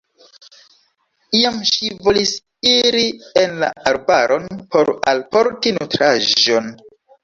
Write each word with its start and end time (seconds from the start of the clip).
Iam 1.39 1.59
ŝi 1.73 1.91
volis 2.07 2.33
iri 2.71 3.05
en 3.45 3.55
la 3.67 3.71
arbaron 3.95 4.53
por 4.75 4.95
alporti 5.17 5.81
nutraĵon. 5.81 6.79